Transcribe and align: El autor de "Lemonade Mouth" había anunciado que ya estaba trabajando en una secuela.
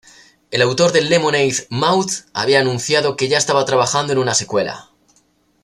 El 0.49 0.63
autor 0.63 0.93
de 0.93 1.01
"Lemonade 1.03 1.67
Mouth" 1.69 2.25
había 2.33 2.59
anunciado 2.59 3.15
que 3.15 3.27
ya 3.27 3.37
estaba 3.37 3.65
trabajando 3.65 4.11
en 4.13 4.17
una 4.17 4.33
secuela. 4.33 4.89